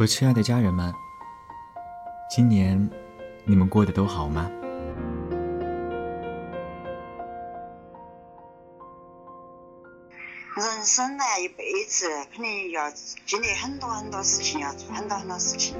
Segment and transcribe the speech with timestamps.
[0.00, 0.94] 我亲爱的家人们，
[2.34, 2.90] 今年
[3.44, 4.50] 你们过得都好吗？
[10.56, 12.90] 人生呢，一辈子肯定要
[13.26, 15.76] 经历很多很多事情，要做很多很多事情。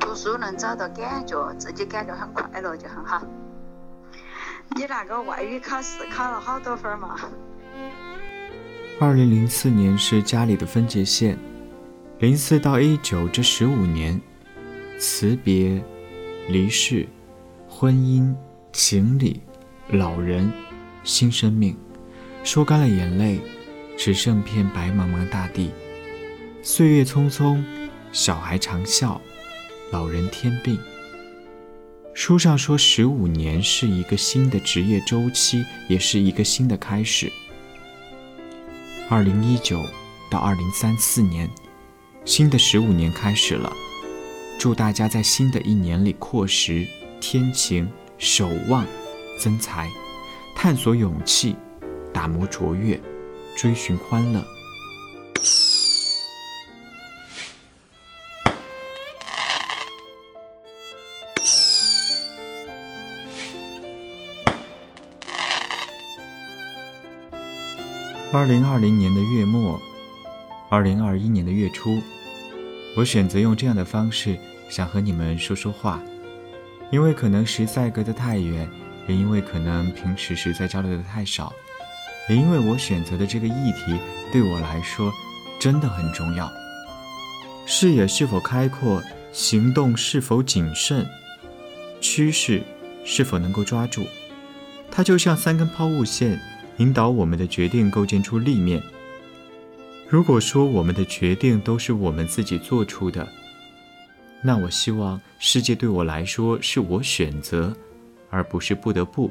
[0.00, 3.20] 读书能找到感觉，自己感觉很快乐就很好。
[4.74, 7.20] 你那个外语考试考了好多分嘛？
[8.98, 11.38] 二零零四年是家里的分界线。
[12.20, 14.20] 零四到一九这十五年，
[15.00, 15.82] 辞别、
[16.48, 17.08] 离世、
[17.68, 18.32] 婚姻、
[18.72, 19.40] 情理、
[19.88, 20.50] 老人、
[21.02, 21.76] 新生命，
[22.44, 23.40] 说干了眼泪，
[23.98, 25.72] 只剩片白茫茫大地。
[26.62, 27.60] 岁月匆匆，
[28.12, 29.20] 小孩常笑，
[29.90, 30.78] 老人添病。
[32.14, 37.30] 书上说，十五年是一个新的职业周期，也是一个新的开始。
[39.10, 39.82] 二零一九
[40.30, 41.50] 到二零三四年。
[42.24, 43.70] 新的十五年开始了，
[44.58, 46.86] 祝大家在新的一年里扩识
[47.20, 47.86] 天晴、
[48.16, 48.86] 守望、
[49.38, 49.90] 增财、
[50.56, 51.54] 探索勇气、
[52.14, 52.98] 打磨卓越、
[53.58, 54.42] 追寻欢乐。
[68.32, 69.78] 二零二零年的月末。
[70.74, 72.02] 二零二一年的月初，
[72.96, 74.36] 我选择用这样的方式
[74.68, 76.02] 想和你们说说话，
[76.90, 78.68] 因为可能实在隔得太远，
[79.06, 81.52] 也因为可能平时实在交流的太少，
[82.28, 83.96] 也因为我选择的这个议题
[84.32, 85.12] 对我来说
[85.60, 86.50] 真的很重要。
[87.66, 91.06] 视野是否开阔，行动是否谨慎，
[92.00, 92.60] 趋势
[93.04, 94.04] 是否能够抓住，
[94.90, 96.40] 它就像三根抛物线，
[96.78, 98.82] 引导我们的决定构建出立面。
[100.08, 103.26] 如果说我们的决定都是我们自己做出的，
[104.42, 107.74] 那我希望世界对我来说是我选择，
[108.30, 109.30] 而不是不得不。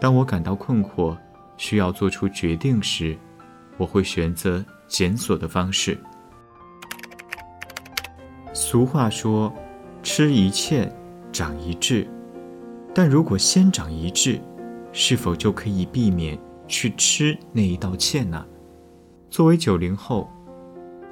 [0.00, 1.16] 当我感到困惑，
[1.56, 3.16] 需要做出决定时，
[3.76, 5.98] 我会选择检索的方式。
[8.52, 9.52] 俗话说
[10.02, 10.90] ：“吃一堑，
[11.32, 12.06] 长一智。”
[12.94, 14.40] 但如果先长一智，
[14.92, 16.38] 是否就可以避免
[16.68, 18.46] 去吃那一道堑呢？
[19.32, 20.30] 作为九零后，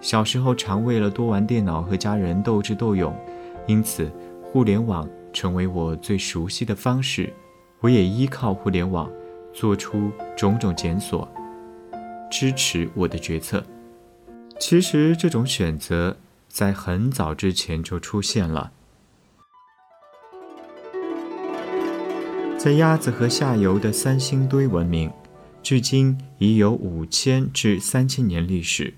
[0.03, 3.17] 小时候常为了多玩电脑和家人斗智斗勇，
[3.67, 7.33] 因此互联网成为我最熟悉的方式。
[7.81, 9.11] 我也依靠互联网
[9.55, 11.27] 做出种种检索，
[12.31, 13.65] 支持我的决策。
[14.59, 16.15] 其实这种选择
[16.47, 18.71] 在很早之前就出现了，
[22.59, 25.11] 在鸭子河下游的三星堆文明。
[25.63, 28.95] 距今已有五千至三千年历史，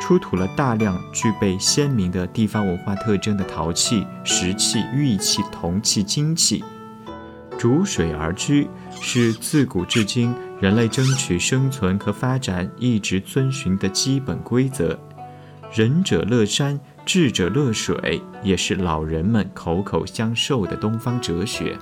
[0.00, 6.62] 出土了大量具备鲜明的地方文化特征的陶器、石器、玉器、铜器、金器。
[7.58, 8.68] 逐水而居
[9.00, 14.98] 是自古至今人类争取生存和发展一直遵循的基本规则。
[15.72, 21.76] 仁者乐山，智者乐水，也是老人们口口相授的东方哲学。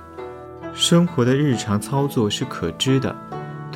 [0.73, 3.13] 生活的日常操作是可知的。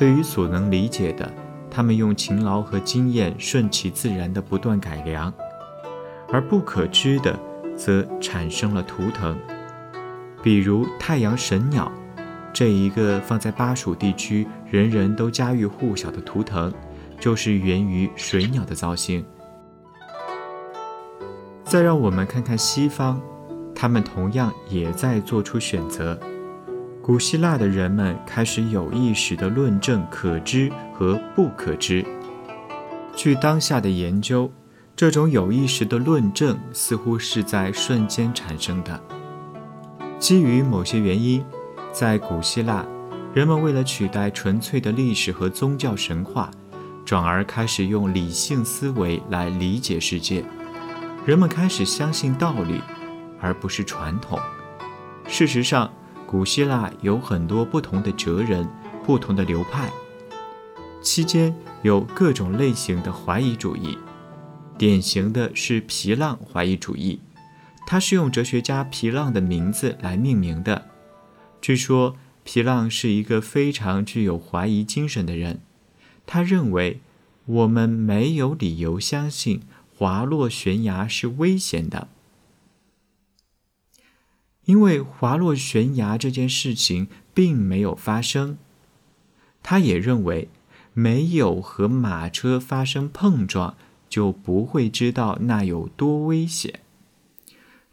[0.00, 1.30] 对于所能理解的，
[1.70, 5.30] 他们用勤劳和经验顺其自然的不断改良；
[6.32, 7.38] 而不可知的，
[7.76, 9.36] 则产生了图腾。
[10.42, 11.92] 比如太阳神鸟，
[12.50, 16.72] 这一个放在巴蜀地区人人都家喻户晓的图腾，
[17.20, 19.22] 就是源于水鸟的造型。
[21.62, 23.20] 再让我们看看西方，
[23.74, 26.18] 他们同样也在做出选择。
[27.10, 32.06] 古希腊的人们开始有意识地论证可知和不可知。
[33.16, 34.48] 据当下的研究，
[34.94, 39.02] 这种有意识的论证似乎是在瞬间产生的。
[40.20, 41.44] 基于某些原因，
[41.90, 42.86] 在古希腊，
[43.34, 46.48] 人们为了取代纯粹的历史和宗教神话，
[47.04, 50.44] 转而开始用理性思维来理解世界。
[51.26, 52.80] 人们开始相信道理，
[53.40, 54.38] 而不是传统。
[55.26, 55.92] 事实上，
[56.30, 58.64] 古希腊有很多不同的哲人，
[59.04, 59.90] 不同的流派，
[61.02, 63.98] 期间有各种类型的怀疑主义。
[64.78, 67.18] 典型的是皮浪怀疑主义，
[67.84, 70.86] 它是用哲学家皮浪的名字来命名的。
[71.60, 75.58] 据说皮浪是一个非常具有怀疑精神的人，
[76.26, 77.00] 他认为
[77.44, 79.62] 我们没有理由相信
[79.96, 82.06] 滑落悬崖是危险的。
[84.70, 88.56] 因为滑落悬崖这件事情并没有发生，
[89.64, 90.48] 他也认为
[90.92, 93.76] 没有和马车发生碰撞
[94.08, 96.78] 就不会知道那有多危险。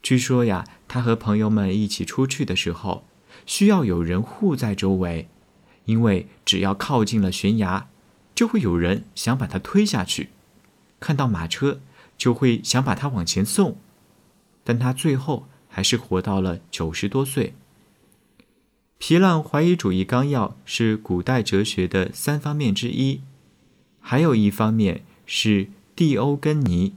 [0.03, 3.03] 据说呀，他和朋友们一起出去的时候，
[3.47, 5.27] 需要有人护在周围，
[5.85, 7.87] 因为只要靠近了悬崖，
[8.35, 10.27] 就会有人想把他推下去；
[10.99, 11.79] 看到马车，
[12.15, 13.77] 就会想把他往前送。
[14.63, 15.47] 但他最后
[15.77, 17.53] 还是活到了九十多岁。
[18.97, 23.21] 皮浪怀疑主义纲要是古代哲学的三方面之一，
[23.99, 26.95] 还有一方面是蒂欧根尼。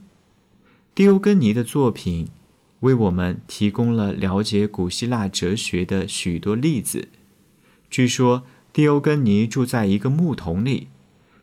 [0.95, 2.29] 蒂欧根尼的作品
[2.79, 7.09] 为我们提供了了解古希腊哲学的许多例子。
[7.87, 8.41] 据说
[8.73, 10.87] 蒂欧根尼住在一个木桶里，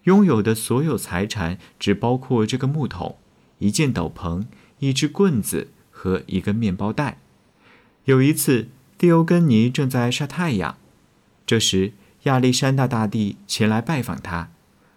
[0.02, 3.17] 拥有的所有财产只包括这个木桶、
[3.61, 4.46] 一件斗篷、
[4.81, 7.20] 一只棍子和一个面包袋。
[8.09, 8.69] 有一次。
[8.97, 10.77] 蒂欧根尼正在晒太阳，
[11.47, 14.51] 这时亚历山大大帝前来拜访他，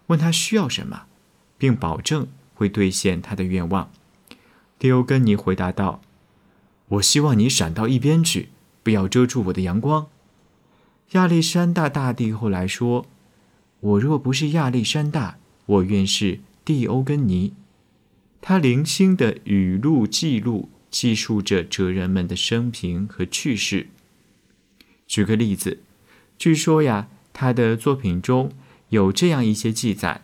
[0.07, 1.03] 问他需要什么，
[1.55, 3.91] 并保证会兑现他的愿望。
[4.79, 6.01] 蒂欧根尼回答道
[6.97, 8.49] ：“我希望你闪到一边去，
[8.81, 10.07] 不要遮住我的阳光。”
[11.11, 13.05] 亚历山大大帝后来说
[13.81, 15.37] ：“我若不是亚历山大，
[15.67, 17.53] 我愿是蒂欧根尼。”
[18.41, 20.69] 他零星的语录记录。
[20.91, 23.87] 记述着哲人们的生平和趣事。
[25.07, 25.79] 举个例子，
[26.37, 28.51] 据说呀，他的作品中
[28.89, 30.21] 有这样一些记载：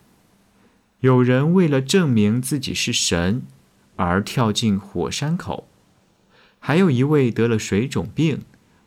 [0.99, 3.43] 有人为了证明自己是神
[3.95, 5.67] 而跳进火山口；
[6.59, 8.41] 还有一位得了水肿病，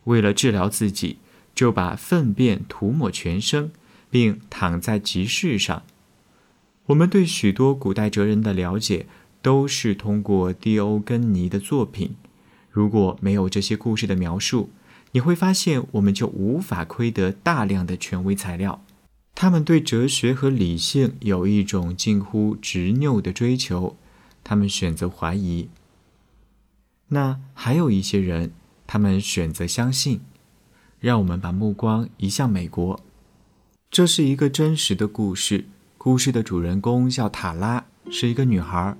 [0.04, 1.18] 为了治疗自己，
[1.54, 3.72] 就把粪便涂抹全身，
[4.10, 5.82] 并躺在集市上。
[6.86, 9.06] 我们对许多古代哲人的了解。
[9.42, 12.14] 都是通过蒂欧根尼的作品。
[12.70, 14.70] 如果没有这些故事的描述，
[15.12, 18.82] 你会发现我们就无法窥得大量的权威材料。
[19.34, 23.96] 他们对哲学和理性有一种近乎执拗的追求，
[24.44, 25.69] 他们选择怀疑。
[27.08, 28.52] 那还有一些人，
[28.87, 30.20] 他们选择相信。
[31.00, 33.00] 让我们把目光移向美国。
[33.90, 35.64] 这是一个真实的故事，
[35.96, 38.94] 故事的主人公叫塔拉，是一个女孩。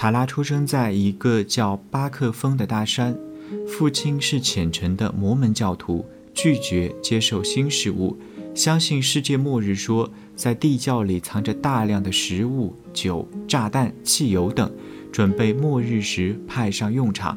[0.00, 3.18] 塔拉出生在一个叫巴克峰的大山，
[3.66, 8.16] 父亲是虔诚的摩门教徒，拒绝接受新事物，
[8.54, 14.70] 相信世界末日说在地窖里藏着大量的食物、酒、炸弹、汽油等，
[15.10, 17.36] 准备末日时派上用场。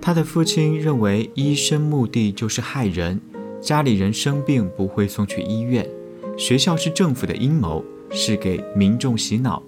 [0.00, 3.20] 他的父亲认为医生目的就是害人，
[3.60, 5.84] 家里人生病不会送去医院，
[6.36, 9.60] 学校是政府的阴谋，是给民众洗脑。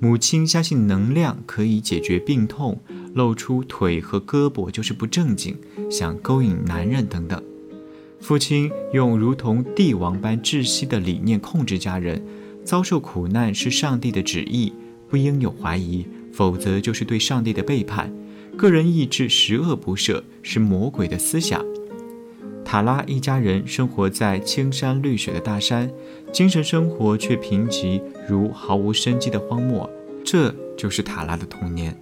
[0.00, 2.78] 母亲相信能量可以解决病痛，
[3.14, 5.56] 露出腿和胳膊就是不正经，
[5.90, 7.42] 想勾引男人等等。
[8.20, 12.22] 父亲用如同帝王般窒息的理念控制家人，
[12.64, 14.72] 遭受苦难是上帝的旨意，
[15.08, 18.12] 不应有怀疑，否则就是对上帝的背叛。
[18.56, 21.64] 个人意志十恶不赦，是魔鬼的思想。
[22.74, 25.88] 塔拉一家人生活在青山绿水的大山，
[26.32, 29.88] 精神生活却贫瘠如毫无生机的荒漠。
[30.24, 31.96] 这就是塔拉的童年。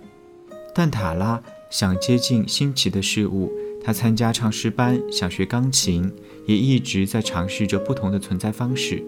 [0.75, 3.53] 但塔拉想接近新奇的事物，
[3.85, 6.11] 他参加唱诗班，想学钢琴，
[6.47, 9.05] 也一直在尝试着不同的存在方式。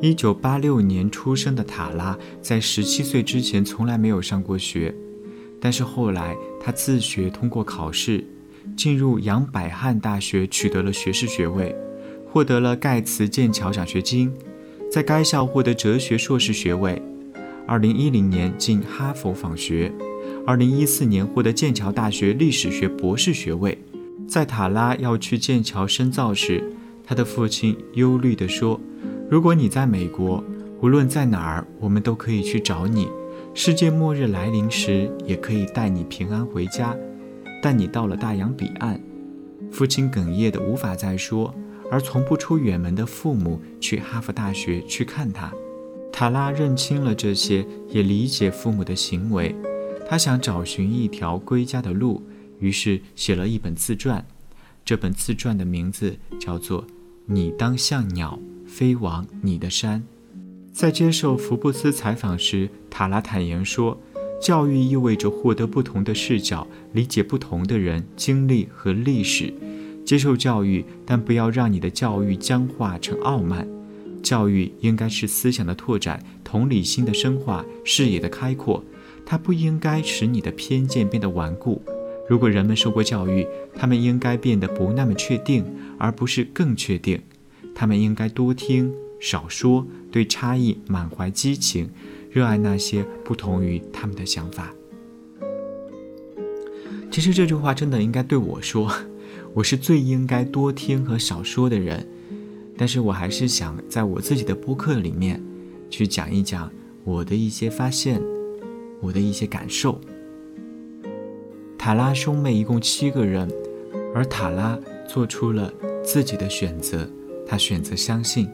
[0.00, 4.94] 一九八六年出生的塔拉，在十七岁之前从来没有上过学，
[5.60, 8.24] 但是后来他自学通过考试。
[8.76, 11.74] 进入杨百翰大学，取得了学士学位，
[12.30, 14.32] 获得了盖茨剑桥奖学金，
[14.90, 17.00] 在该校获得哲学硕士学位。
[17.66, 19.90] 二零一零年进哈佛访学，
[20.46, 23.78] 二零一四年获得剑桥大学历史学博士学位。
[24.26, 26.62] 在塔拉要去剑桥深造时，
[27.06, 28.80] 他的父亲忧虑地说
[29.30, 30.42] ：“如果你在美国，
[30.80, 33.08] 无论在哪儿，我们都可以去找你。
[33.54, 36.94] 世界末日来临时，也可以带你平安回家。”
[37.64, 39.00] 但你到了大洋彼岸，
[39.72, 41.54] 父亲哽咽的无法再说，
[41.90, 45.50] 而从不出远门的父母去哈佛大学去看他。
[46.12, 49.56] 塔拉认清了这些，也理解父母的行为。
[50.06, 52.22] 他想找寻一条归家的路，
[52.58, 54.22] 于是写了一本自传。
[54.84, 56.82] 这本自传的名字叫做
[57.24, 60.00] 《你当像鸟飞往你的山》。
[60.70, 63.98] 在接受福布斯采访时，塔拉坦言说。
[64.40, 69.52] 教育意味着获得不同的视角，理解不同的人、经历和历史。
[70.04, 73.66] 接受教育，但不要让你的教育僵化成傲慢。
[74.22, 78.84] 教育应该是思想的拓展、同理心的深化、视野的开阔。
[79.24, 81.80] 它不应该使你的偏见变得顽固。
[82.28, 85.64] 如果人们受过教育，他们应该变得不那么确定，
[85.98, 87.20] 而不是更确定。
[87.74, 91.88] 他们应该多听少说，对差异满怀激情。
[92.34, 94.74] 热爱那些不同于他们的想法。
[97.08, 98.90] 其实这句话真的应该对我说，
[99.52, 102.04] 我是最应该多听和少说的人。
[102.76, 105.40] 但是我还是想在我自己的播客里面，
[105.88, 106.68] 去讲一讲
[107.04, 108.20] 我的一些发现，
[109.00, 110.00] 我的一些感受。
[111.78, 113.48] 塔拉兄妹一共七个人，
[114.12, 114.76] 而塔拉
[115.06, 115.72] 做出了
[116.02, 117.08] 自己的选择，
[117.46, 118.48] 他选择相信。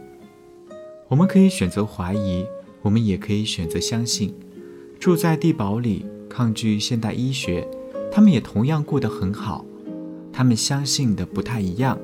[1.08, 2.44] 我们可以选择怀疑，
[2.82, 4.34] 我们也可以选择相信。
[4.98, 7.66] 住在地堡里，抗拒现代医学，
[8.12, 9.64] 他们也同样过得很好。
[10.32, 11.98] 他们相信的不太一样。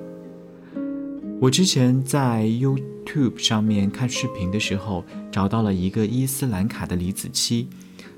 [1.40, 7.66] 我之前在 YouTube 上面看视频的时候，找到了一个伊斯兰卡的李子柒，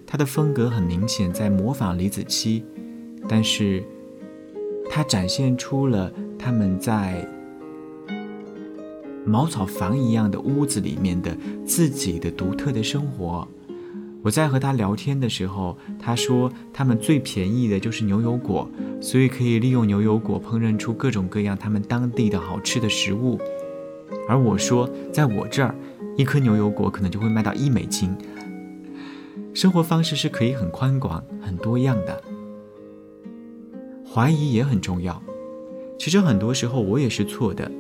[0.06, 2.62] 他的风格很明显在模仿李子柒，
[3.28, 3.82] 但是
[4.88, 7.28] 他展现出了他们在
[9.28, 13.46] 茅草房一样的屋子里面的自己的独特的生活。
[14.22, 18.68] 我在和他聊天的时候，他说他们最便宜的就是牛油果，
[19.00, 23.38] 所以可以利用牛油果烹饪出各种各样他们当地的好吃的食物。
[24.28, 25.74] 而我说，在我这儿，
[26.16, 28.14] 一颗牛油果可能就会卖到一美金。
[29.54, 32.22] 生活方式是可以很宽广、很多样的。
[34.04, 35.22] 怀疑也很重要。
[35.98, 37.70] 其实很多时候我也是错的，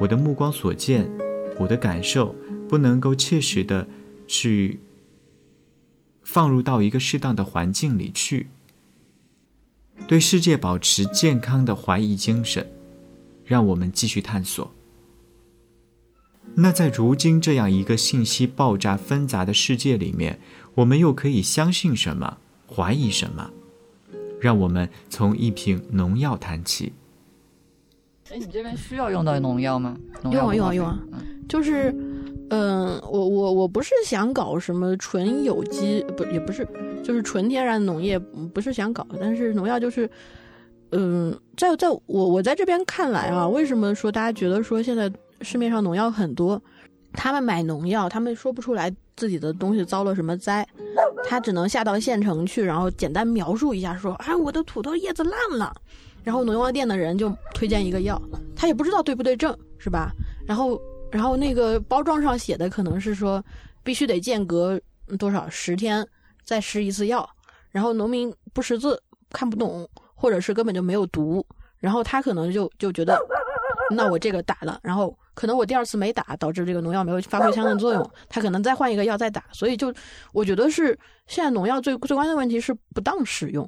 [0.00, 1.10] 我的目光所见，
[1.58, 2.34] 我的感受
[2.68, 3.86] 不能够切实的
[4.26, 4.80] 去。
[6.22, 8.48] 放入到一个适当的环境里去，
[10.06, 12.70] 对世界保持健康的怀疑精神，
[13.46, 14.70] 让我们继续探索。
[16.56, 20.38] 那在如今这样一个信息爆炸纷杂的世界里面，
[20.74, 22.36] 我们又可以相信什么，
[22.70, 23.50] 怀疑什么？
[24.38, 26.92] 让我们从一瓶农药谈起。
[28.30, 29.96] 哎，你这边需要用到农药吗？
[30.30, 30.98] 用啊用啊用啊，
[31.48, 31.94] 就是。
[32.50, 36.66] 嗯，我我我不是想搞什么纯有机，不也不是，
[37.04, 38.18] 就是纯天然农业，
[38.54, 39.06] 不是想搞。
[39.20, 40.08] 但是农药就是，
[40.92, 46.58] 嗯，在在我我在这边看来啊，为什么说大家觉得说现在市面上农药很多？
[47.12, 50.66] 他们买农药，他们说不出来自己的东西遭了什么灾，
[51.24, 55.70] 他只能下到县城去，然后简单描述一下，说啊，我的土豆叶子烂了，
[56.22, 58.20] 然后农药店的人就推荐一个药，
[58.54, 60.12] 他也不知道对不对症，是吧？
[60.46, 60.80] 然后。
[61.10, 63.42] 然后那个包装上写的可能是说，
[63.82, 64.78] 必须得间隔
[65.18, 66.06] 多少十天
[66.44, 67.26] 再施一次药，
[67.70, 71.42] 然后农民不识字看不懂，或者是根本就没有读，
[71.78, 73.18] 然后他可能就就觉得，
[73.90, 79.90] 那我这个打了，然后可能我第二次没打，导致这个农药没有发挥相应作用，他可能再换一个药再打，所以就
[80.34, 80.88] 我觉得是
[81.26, 83.66] 现在农药最最关键的问题是不当使用，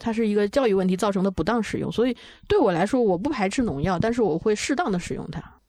[0.00, 2.16] 它是一个教育问题造成的不当使用，所以
[2.48, 5.60] 对我来说我不排斥农药，但是我会适当的使用它。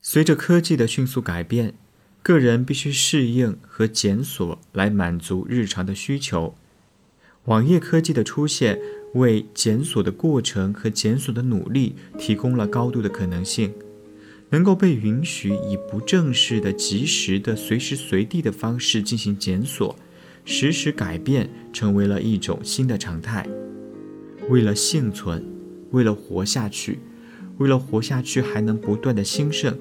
[0.00, 1.74] 随着科技的迅速改变，
[2.22, 6.54] 个人必须适应和检索来满足日常的需求。
[7.46, 8.78] 网页科技的出现，
[9.14, 13.74] 为检索的过程和检索的努力提供了高度的可能性。
[14.50, 19.96] 能够被允许以不正式的、及时的、随时随地的方式进行检索，
[20.44, 23.46] 实时改变成为了一种新的常态。
[24.48, 25.44] 为了幸存，
[25.90, 26.98] 为了活下去，
[27.58, 29.76] 为了活下去还能不断的兴盛。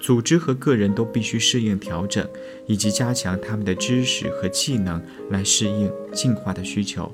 [0.00, 2.28] 组织和个人都必须适应调整，
[2.66, 7.10] 以及加强他们的知识和技能来适应进化的需求。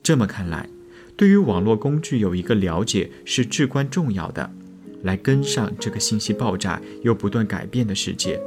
[0.00, 0.68] 这么看来，
[1.16, 4.48] 对于网络工具有一个了解是至关重要的，
[5.02, 8.40] 来跟上这个信息爆炸又不断改变的世界，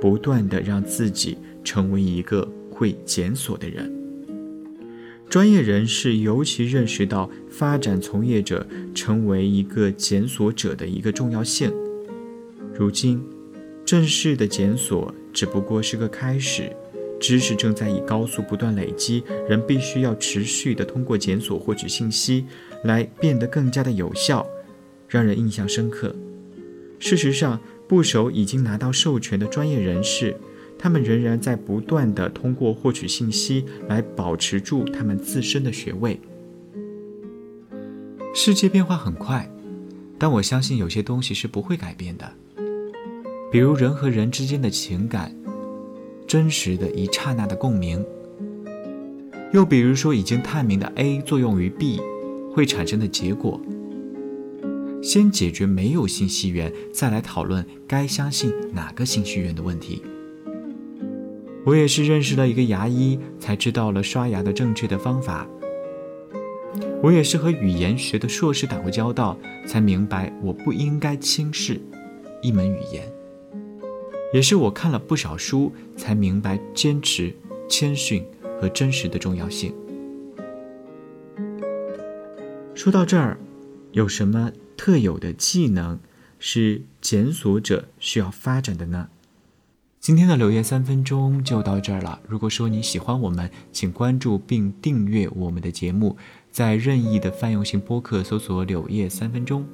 [0.00, 3.92] 不断的让自己成为一个会检索的人。
[5.28, 11.72] 专业人士尤其认识到发展从业者成为一个检索者的一个重要性。
[12.72, 13.20] 如今，
[13.84, 16.70] 正式的检索只不过是个开始，
[17.18, 22.44] 知识正在以高速不断累积，人必须要持续的通过检索获取信息，
[22.84, 24.46] 来变得更加的有效，
[25.08, 26.14] 让人印象深刻。
[27.00, 30.36] 事实上，不少已经拿到授权的专业人士，
[30.84, 36.20] 他们仍然在不断的通过获取信息来保持住他们自身的学位。
[38.34, 39.50] 世界变化很快，
[40.18, 42.30] 但我相信有些东西是不会改变的。
[43.50, 45.34] 比如人和人之间的情感，
[46.26, 48.04] 真实的一刹那的共鸣。
[49.54, 51.98] 又比如说已经探明的 A 作用于 B
[52.52, 53.58] 会产生的结果。
[55.02, 60.02] 先解决没有信息源，再来讨论该相信哪个信息源的问题。
[61.64, 65.46] 我也是认识了一个牙医，才知道了刷牙的正确的方法。
[67.02, 71.80] 我也是和语言学的硕士打过交道，才明白我不应该轻视
[72.42, 73.10] 一门语言。
[74.32, 77.34] 也是我看了不少书才明白坚持、
[77.68, 78.24] 谦逊
[78.60, 79.72] 和真实的重要性。
[82.74, 83.38] 说到这儿，
[83.92, 86.00] 有什么特有的技能
[86.38, 89.08] 是检索者需要发展的呢？
[90.04, 92.20] 今天的柳叶三分钟就到这儿了。
[92.28, 96.14] 如果说你喜欢我们，请关注并订阅我们的节目，
[96.50, 99.64] 在任意的泛用型播客搜索“柳叶三分钟”。